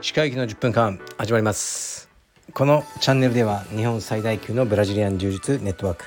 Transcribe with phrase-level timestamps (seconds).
[0.00, 2.08] 歯科医の10分間始まります。
[2.54, 6.06] このチャンネルでは日本最大級のブラジリアン柔術ネットワーク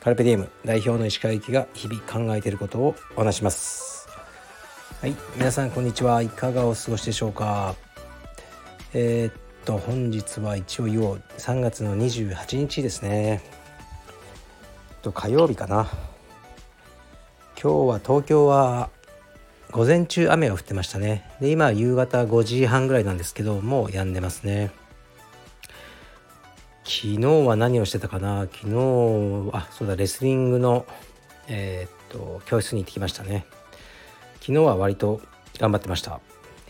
[0.00, 4.08] カルペディエム代表の石川行きが日々考えていることをお話します。
[5.00, 6.22] はい皆さんこんにちは。
[6.22, 7.76] いかがお過ごしでしょうか？
[8.92, 9.34] えー、っ
[9.64, 11.22] と本日は一応言おう。
[11.38, 13.40] 3月の28日ですね。
[15.00, 15.88] と火曜日かな。
[17.62, 18.88] 今日は東京は
[19.70, 21.30] 午前中雨が降ってましたね。
[21.42, 24.70] で今夕方5時半ぐらいなんですけどもう止んでますね。
[26.84, 28.48] 昨日は何をしてたかな？
[28.50, 30.86] 昨日あそうだレスリングの
[31.48, 33.44] えー、っと教室に行ってきましたね。
[34.40, 35.20] 昨日は割と
[35.58, 36.18] 頑張ってました。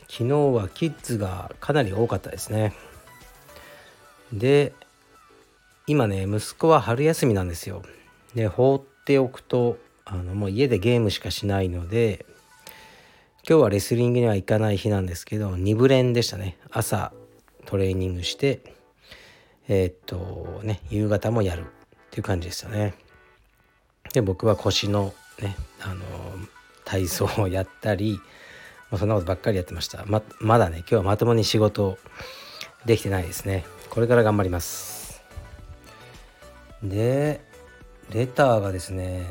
[0.09, 2.75] 昨日はキッズがかなり多かったですね。
[4.33, 4.73] で
[5.87, 7.85] 今ね息子は春休みなんですよ。
[8.35, 9.79] で放っておくと
[10.13, 12.27] あのもう家でゲームしかしないので
[13.49, 16.59] 今日はレスリングには行かない日なんですけど2部練でしたね。
[16.71, 17.13] 朝
[17.65, 18.75] トレーニングして
[19.69, 21.65] えー、っとね夕方もやるっ
[22.11, 22.95] ていう感じでしたね。
[24.13, 26.05] で僕は腰のねあの
[26.85, 28.21] 体操をやったり、
[28.91, 30.05] まあ、そんなことばっかりやってました。
[30.07, 31.99] ままだね今日はまともに仕事
[32.85, 33.65] できてないですね。
[33.91, 35.23] これから頑張ります。
[36.83, 37.41] で
[38.11, 39.25] レターがですね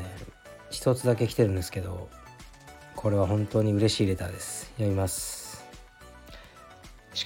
[0.70, 2.08] 一つだけ来てるんですけど
[2.96, 4.66] これは本当に嬉しいレターです。
[4.74, 5.64] 読みます。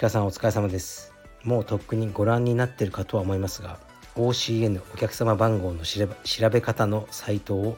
[0.01, 1.12] 鹿さんお疲れ様です。
[1.42, 3.78] もうとっくにご覧になってるかとは思いますが
[4.14, 7.77] OCN お客様番号の調べ方のサイトを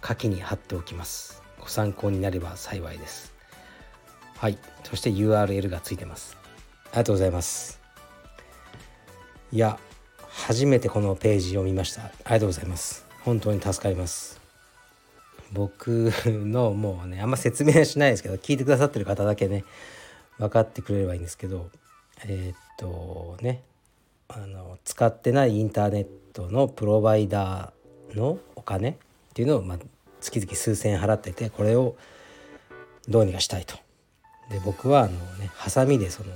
[0.00, 1.42] 下記に貼っておきます。
[1.60, 3.34] ご参考になれば幸いです。
[4.36, 4.58] はい。
[4.84, 6.36] そして URL がついてます。
[6.86, 7.80] ありがとうございます。
[9.50, 9.78] いや
[10.28, 12.02] 初めてこのページを見ました。
[12.02, 13.06] ありがとうございます。
[13.24, 14.37] 本当に助かります。
[15.52, 19.64] 僕のもうねあんま説明はしないですけど聞いてくださってる方だけね
[20.38, 21.70] 分かってくれればいいんですけど
[22.26, 23.62] えー、っとね
[24.28, 28.94] あの使ってないインターネットのプロバイダーのお金っ
[29.34, 29.78] ていうのを、まあ、
[30.20, 31.96] 月々数千円払っててこれを
[33.08, 33.76] どうにかしたいと。
[34.50, 36.30] で僕はあのねハサミでその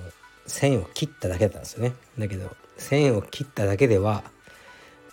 [0.47, 1.92] 線を切っただけだったんですよね。
[2.19, 4.25] だけど線を切っただけでは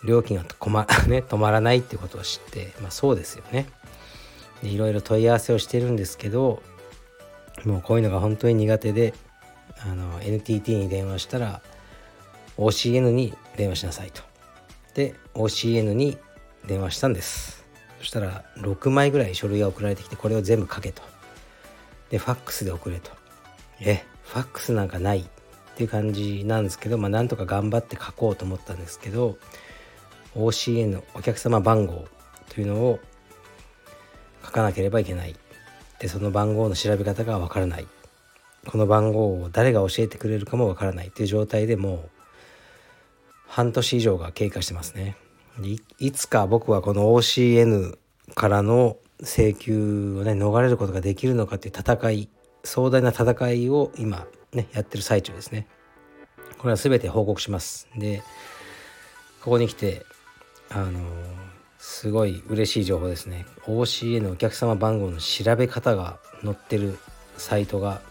[0.04, 3.66] 料金が止ま, ね、止まらないっていうことを知って、まあ、そうですよね。
[4.62, 6.62] いろいろ問い合わせをしてるんですけど
[7.64, 9.14] もうこういうのが本当に苦手で
[9.82, 11.62] あの NTT に電話したら
[12.56, 14.22] OCN に電話しなさいと。
[14.94, 16.18] で OCN に
[16.66, 17.64] 電話したんです。
[17.98, 21.02] そしたら6枚ぐらい書類が送られてきてこれを全部書けと。
[22.10, 23.10] でファックスで送れと。
[23.80, 25.24] えファックスなんかないっ
[25.76, 29.38] ていう感じなんですけどまあなんとか頑張って書こうと思ったんですけど
[30.34, 32.06] OCN お客様番号
[32.50, 33.00] というのを
[34.50, 35.36] 書かなければいけない。
[36.00, 37.86] でその番号の調べ方がわからない。
[38.66, 42.10] この番号を誰が教えてくれるかもわからないっていう状態でもう
[43.46, 45.16] 半年以上が経過してますね。
[45.98, 47.96] いつか僕はこの OCN
[48.34, 52.28] からの請求をね逃れることができるのかっていう戦い
[52.64, 55.66] 壮大な戦いを今ねやってる最中ですね。
[56.58, 57.88] これは全て報告します。
[57.96, 58.22] で
[59.42, 60.04] ここに来て
[60.70, 61.00] あの
[61.80, 63.46] すごい嬉しい情報ですね。
[63.64, 66.98] OCA のお客様番号の調べ方が載ってる
[67.38, 68.02] サイトが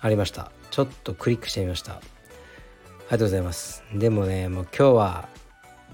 [0.00, 0.52] ありました。
[0.70, 1.94] ちょっとクリックしてみました。
[1.94, 3.82] ありがとうございます。
[3.92, 5.28] でもねもう今日は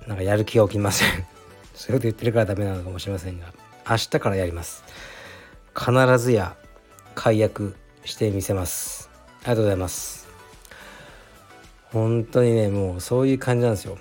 [0.06, 1.08] なんかやる気が起きません。
[1.74, 3.46] そういうこと言ってるからダメなのかもしれませんが
[3.88, 4.84] 明日からやります。
[5.74, 6.54] 必ずや
[7.14, 9.08] 解約してみせます。
[9.40, 10.28] ありがとうございます。
[11.90, 13.96] 本当にねもうそういう感じなんですよ。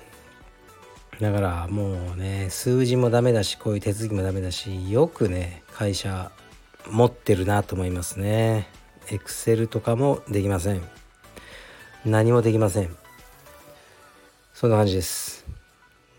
[1.22, 6.32] だからもうね数字もダメだしこういう手続きもダメだしよくね会社
[6.90, 8.68] 持ってるなと思いますね。
[9.12, 10.82] エクセルとかもできません。
[12.06, 12.98] 何もできません。
[14.56, 15.46] そんな感じです。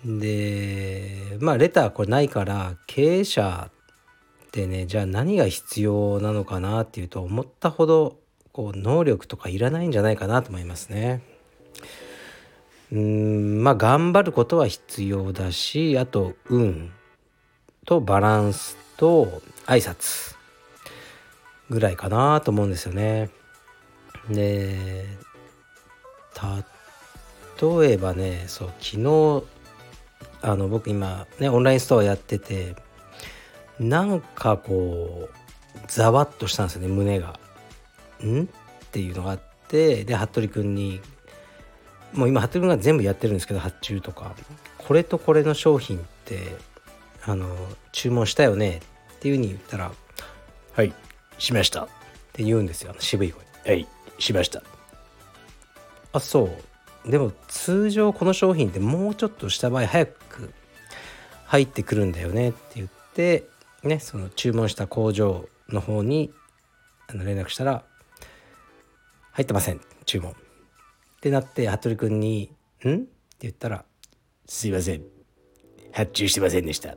[0.04, 3.70] でまあレターこれないから経営者
[4.46, 8.18] ってねじゃあ何が必要なのかなっていうと思ったほど
[8.52, 11.22] こう能力とかいらないんじゃないかなと思いますね。
[12.92, 16.92] うんまあ頑張ることは必要だしあと運
[17.86, 20.36] とバランスと挨拶
[21.70, 23.30] ぐらいかなと思うんですよね。
[24.28, 25.06] で
[27.60, 29.44] 例えばねそう昨日
[30.42, 32.76] あの僕今ねオンラインストアやってて
[33.80, 35.34] なんかこう
[35.88, 37.40] ざわっとしたんですよね胸が。
[38.22, 38.42] ん？
[38.42, 38.46] っ
[38.92, 41.00] ていうのがあってで服部君に
[42.12, 44.34] もう今服部君が全部やってるんですけど発注とか。
[44.78, 46.56] これとこれの商品って
[47.24, 47.56] あの
[47.92, 48.80] 注文したよね
[49.14, 49.92] っていうふうに言ったら
[50.74, 50.92] 「はい。
[51.38, 51.88] しました」っ
[52.32, 52.94] て言うんですよ。
[52.98, 53.86] 渋い声「はい。
[54.18, 54.62] しました」
[56.12, 56.50] あそ
[57.06, 57.10] う。
[57.10, 60.52] でも通常この商品ってもうちょっとした場合早く
[61.46, 63.48] 入ってくるんだよねって言って
[63.82, 66.32] ねその注文した工場の方に
[67.08, 67.82] あの連絡したら
[69.32, 69.80] 「入ってません。
[70.06, 70.34] 注文」
[71.22, 72.50] ってなって服部君に
[72.84, 73.06] 「ん?」って
[73.42, 73.84] 言ったら
[74.44, 75.04] 「すいません
[75.92, 76.96] 発注してませんでした」っ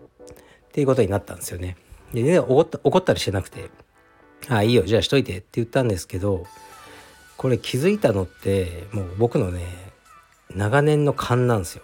[0.72, 1.77] ていうことになったんですよね。
[2.12, 3.69] でね怒った怒ったりしてなくて
[4.50, 6.48] 「ああいいよじゃあしといて」って言ったんですけど
[7.38, 9.62] これ気づいたのってもう僕のね
[10.56, 11.83] 長年の勘なんですよ。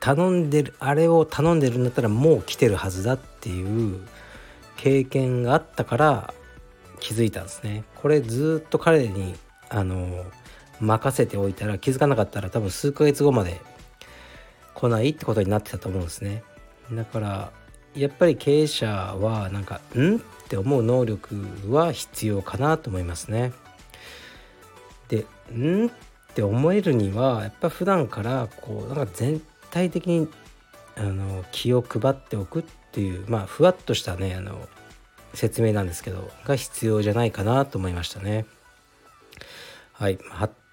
[0.00, 4.00] 頼んでるあれを頼んでるんだったらもう来てるはずだっていう
[4.78, 6.34] 経験があったから
[6.98, 7.84] 気づいたんですね。
[7.96, 9.34] これずっと彼に
[9.68, 10.24] あの
[10.84, 13.60] 任せておいたら気づかなかったら多分数ヶ月後まで
[14.74, 16.42] 来ないってことになってたと思うんですね。
[16.92, 17.52] だから
[17.94, 23.52] やっぱり経営者はなんか「ん?」って思う能力は必要かなと思いますね。
[25.08, 25.90] で「ん?」っ
[26.34, 29.40] て思えるにはやっぱ普段からこうなんか全
[29.70, 30.28] 体的に
[30.96, 34.68] あの気を配っておくっていうまあふわっとしたねあの
[35.32, 38.46] 説明なんですけどが必要じゃないかなと思いましたね。
[39.92, 40.18] はい、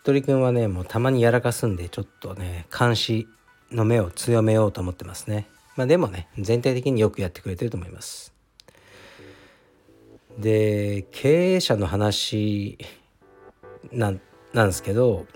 [0.04, 3.28] 服部君はねもうたまにやらかすんでちょっとね監視
[3.72, 5.48] の目を強めようと思ってますね。
[5.76, 8.34] まあでもね全体的によくやってくれてると思います。
[10.40, 12.80] で経営者の話
[13.92, 14.22] なん
[14.54, 15.28] なんですけど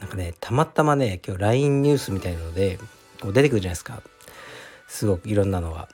[0.00, 2.78] なんかねたまたまね今日 LINE ニュースみたいなので
[3.20, 4.02] こう出てくるじゃないですか
[4.88, 5.88] すごくいろんなのが。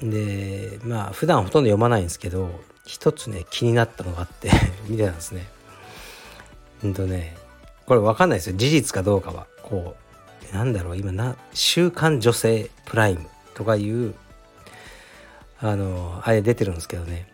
[0.00, 2.48] でまあ普段ほとんど読まないんですけど
[2.86, 4.50] 一つね気になったのがあって
[4.88, 5.46] 見てたんですね。
[6.82, 7.36] うんとね
[7.86, 8.56] これ分かんないですよ。
[8.56, 9.46] 事実かどうかは。
[9.62, 9.96] こ
[10.52, 10.96] うなんだろう。
[10.96, 14.14] 今な「週刊女性プライム」とかいう
[15.60, 17.28] あのあれ出てるんですけどね。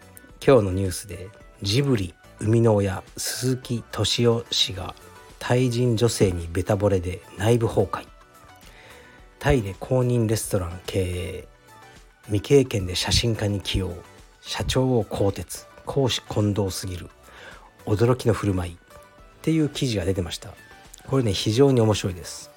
[0.44, 1.28] 今日のニュースで
[1.62, 4.94] ジブリ生みの親鈴木敏夫氏が
[5.38, 8.06] タイ人女性にベタ惚れで内部崩壊。
[9.38, 11.48] タイで公認レストラン経営。
[12.26, 13.92] 未経験で写真家に起用。
[14.40, 15.66] 社長を更迭。
[15.84, 17.10] 公私混同すぎる。
[17.86, 18.78] 驚きの振る舞い。
[19.42, 20.54] っていう記事が出てました。
[21.08, 22.48] これね非常に面白いです。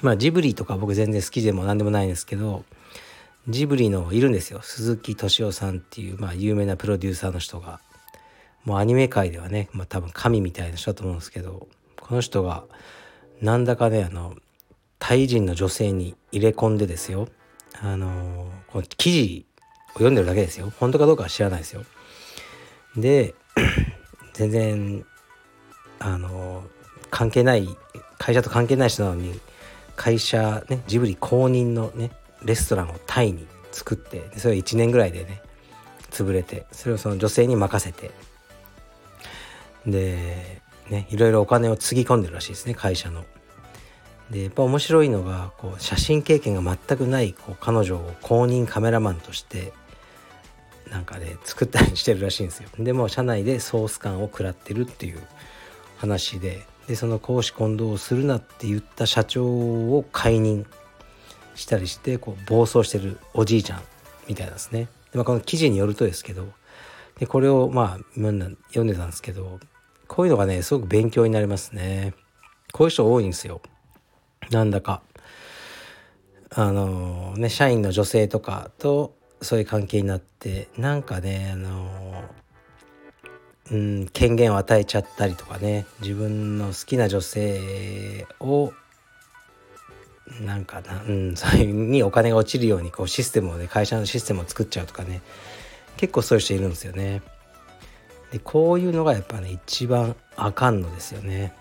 [0.00, 2.64] まあジブリとか僕全然好きでも何でもないんですけど
[3.46, 4.60] ジブリのいるんですよ。
[4.62, 7.80] 鈴木敏夫さんっていう、まあ、有名なプロデューサーの人が。
[8.64, 11.68] もうアニメ界ではね、まあ、多分神みたいな人だと思うんですけど
[12.00, 12.64] この人が
[13.40, 14.34] なんだかねあの
[14.98, 17.28] タイ人の女性に入れ込んでですよ。
[17.80, 19.46] あのこの記事
[19.90, 20.72] を読んでるだけですよ。
[20.80, 21.84] 本当かどうかは知らないですよ。
[22.96, 23.34] で
[24.34, 25.06] 全然
[26.00, 26.64] あの
[27.10, 27.68] 関係ない
[28.18, 29.38] 会社と関係ない人なのに
[29.96, 32.10] 会社ねジブリ公認のね
[32.44, 35.42] レストランをタイに作ってそれを1年ぐらいでね
[36.10, 38.10] 潰れてそれをその女性に任せて
[39.86, 43.24] でねいろいろお金をつぎ込んでるらしいですね会社の。
[44.30, 49.72] でやっぱ面白いのがこう写真経験が全くないこう彼女を公認カメラマンとして
[50.90, 52.68] なんかね作ったりしてるらしいんですよ。
[52.78, 55.22] でも社内でソース感を食らってるっていう
[55.98, 60.66] 話ででその公私混同をするなって言った社長を解任
[61.54, 63.82] したりしてこう暴走してるおじいちゃん
[64.26, 64.88] みたいなんですね。
[65.12, 66.48] でまあ、この記事によるとですけど
[67.18, 68.32] でこれをまあ読
[68.84, 69.60] んでたんですけど
[70.06, 72.14] こういうのがねすごく勉強になりますね。
[72.72, 73.60] こういう人多いんですよ。
[74.50, 75.02] なんだか
[76.50, 82.24] あのね社員の女性とかとそういう関係になってなんかねあの
[83.70, 88.72] うん、権限を与えちゃったりとかね自分の好きな女性を
[90.40, 95.22] なんかな、うん、そういうにお金が落ちるようにこうシステムをね会社のシステムを作っちゃうとかね
[95.96, 97.22] 結構そういう人いるんですよね。
[98.30, 101.54] でこういうのがやっぱね一番あかんのですよね。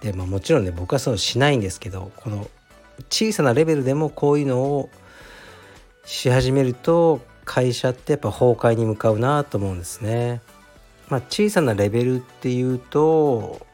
[0.00, 2.48] でまあもちろんね僕はそうしないんですけどこの
[3.10, 4.88] 小さなレベルでもこういうのを
[6.04, 10.40] し始めると会社ってやっぱ崩壊に向かうなと思うんですね。
[11.12, 13.66] まあ小さなレベルっていうと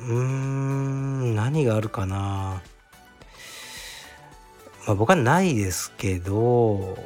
[0.00, 2.62] うーん何があるかな。
[4.86, 6.98] まあ僕はないですけど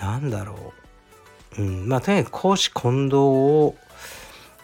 [0.00, 0.72] なんだろ
[1.56, 1.62] う。
[1.62, 3.76] うん、まあとにかく公私混同を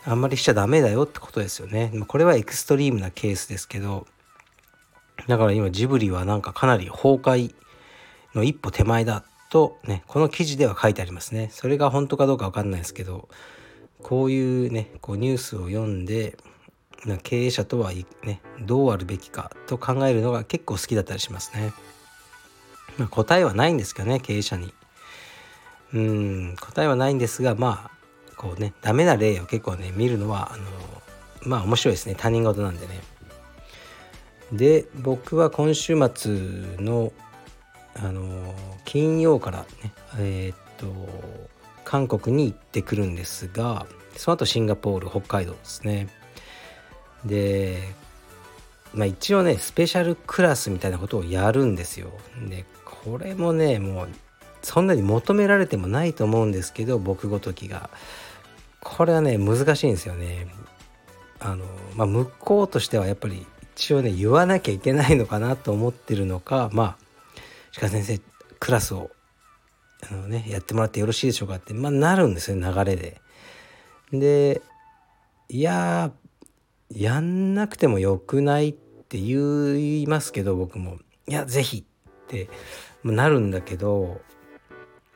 [0.05, 1.93] あんまりしちゃダメだよってことですよね。
[2.09, 4.09] これはエクストリームなケースですけど、
[5.29, 7.55] だから今ジブリはなんかかなり崩壊
[8.35, 11.51] の一歩手前だとね、この記事では書いてありますね。
[11.53, 13.29] それが本当かどうかわかんないですけど、
[14.05, 16.37] こういうね、こうニュースを読んで、
[17.23, 17.91] 経営者とは
[18.23, 21.73] ね、どうあるべきかと考えるのが結構好きだったりしますね。
[22.99, 24.73] まあ、答えはないんですかね経営者に。
[25.93, 30.65] うん答えはないんですがまあこうねダメな例を結構ね見るのはあの
[31.43, 32.15] まあ面白いですね。
[32.17, 33.01] 他人事なんでね。
[34.53, 36.33] で僕は今週末
[36.79, 37.13] の
[37.97, 40.87] あの金曜からねえー、っと
[41.95, 43.87] 韓国に行ってくるんですが
[44.17, 46.09] その後シンガポール北海道ですね。
[47.25, 47.83] で
[48.93, 52.11] まあ一応ねスペシャルクラスみたいなことをやるんですよ。
[52.49, 54.09] でこれもねもう
[54.63, 57.91] そんなに求められてもないと思うんですけど僕ごときが。
[58.81, 60.49] これはね難しいんですよね。
[61.39, 63.47] あのまあ向こうとしてはやっぱり
[63.77, 66.97] 一応ね言わなきゃいけないのかなと思ってるのかまあ
[67.79, 68.21] 鹿先生
[68.59, 69.13] クラスを
[70.11, 73.21] あの、ね、やってもらってよろしいでしょうかって、まあ、なるんですよ流れで。
[74.13, 74.63] で
[75.49, 76.13] いや
[76.91, 81.83] やんなくてもよくないって言いますけど僕もいや是非っ
[82.29, 82.49] て
[83.03, 84.21] なるんだけど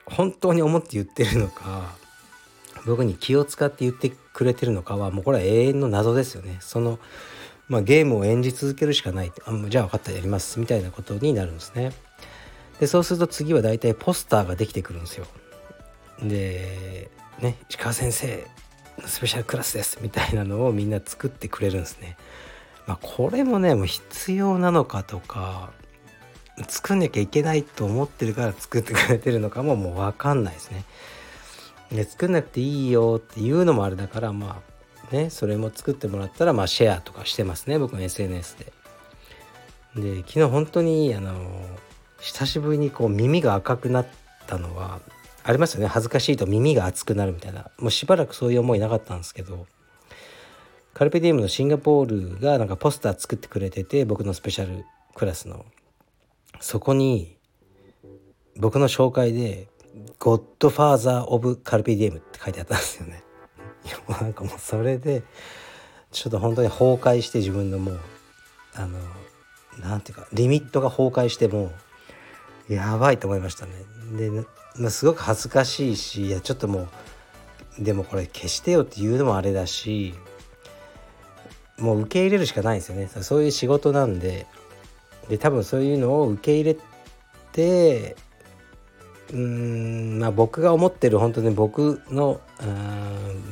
[0.07, 1.97] 本当に思って言ってるのか
[2.87, 6.57] 僕に気を使って言ってくれてるのかはもうこれは永遠の謎ですよね。
[6.61, 6.99] その
[7.69, 11.93] まあ、ゲームを演じ続けるしかないあじゃあ分かったやりますみたいなことになるんですね。
[12.81, 15.27] でそうすると次は大体ポスターができてくるんですよ。
[16.23, 18.47] でね石川先生
[19.07, 22.17] スペシャルクラスですみたいなのをみんな作ってくれるんですね。
[22.87, 25.71] まあ、これもねもう必要なのかとか
[26.69, 30.85] 作んなきゃいけないと思ってるから作ってくれてるのかももう分かんないですね。
[31.93, 34.63] で作んなくていいよっていうのもあれだからま
[35.11, 38.73] あねそれも作ってもらったらまあシェアとかしてますね僕の SNS で。
[39.97, 41.35] で昨日本当にあの
[42.21, 44.07] 久しぶりにこう耳が赤くなっ
[44.47, 45.01] たのは
[45.45, 45.87] ありますよね。
[45.87, 47.71] 恥ずかしいと耳が熱くなるみたいな。
[47.79, 49.67] もうしばらくそういう思いなかったんですけど
[50.95, 54.85] カルペディウムのシンガポールがなんかポスター作ってくれてて僕のスペシャル
[55.15, 55.65] クラスの。
[56.61, 57.37] そこに
[58.57, 59.69] 僕の紹介で
[60.19, 63.23] 「ゴッドファーザー・オブ・カルペディウム」って書いてあったんですよね。
[63.87, 65.23] いやなんかもうそれで
[66.11, 68.01] ちょっと本当に崩壊して自分のもう
[68.75, 68.99] あの
[69.79, 71.75] なんていうかリミットが崩壊してもう
[72.69, 73.73] やばいと思いましたね。
[74.17, 74.31] で、
[74.77, 76.89] まあ、すごく恥ずかしいしいやちょっとも
[77.79, 80.15] うでもこれ消してよって言うのもあれだし
[81.79, 84.47] もう受け入れるしかないんですよねそういう仕事なんで
[85.29, 86.77] で多分そういうのを受け入れ
[87.53, 88.17] て
[89.33, 92.41] うんまあ僕が思ってる本当に僕の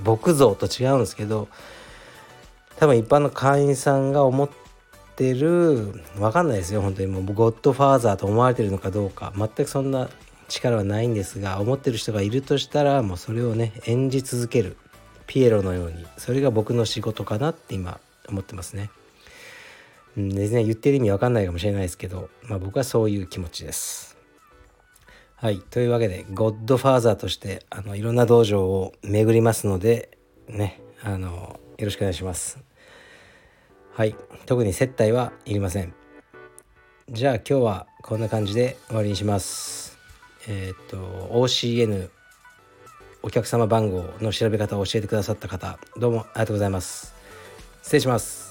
[0.02, 1.48] 僕像と違うんですけど
[2.78, 4.65] 多分一般の会員さんが思って
[5.16, 10.10] ってる分かんないですよ本当にもうゴッドファーザーと思われてるのかどうか全くそんな
[10.48, 14.76] 力はないんですが思ってる人がいるとしたらもうそれをね演じ続ける
[15.26, 18.90] ピエロのようにそれが僕の仕事かなって今思ってますね。
[20.18, 24.18] うん全然言ってる意味わかんないかもしれないですけど、まあ、僕はそういう気持ちです。
[25.36, 30.18] はいというわけでゴッドファーザーとしてあのいろんな道場を巡りますので
[30.48, 32.58] ねあのよろしくお願いします。
[33.96, 34.14] はい。
[34.44, 35.94] 特に接待はいりません。
[37.08, 39.96] じゃあ今日はこんな感じで終わりにします。
[40.46, 40.98] えっ、と
[41.32, 42.10] OCN
[43.22, 47.14] お客様番号の調べ方を教えてくださった方どうもありがとうございます。
[47.80, 48.45] 失礼します。